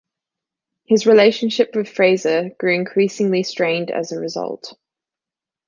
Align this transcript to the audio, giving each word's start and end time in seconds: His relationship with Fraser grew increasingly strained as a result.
His 0.85 1.05
relationship 1.05 1.75
with 1.75 1.87
Fraser 1.87 2.49
grew 2.57 2.73
increasingly 2.73 3.43
strained 3.43 3.91
as 3.91 4.11
a 4.11 4.17
result. 4.19 4.75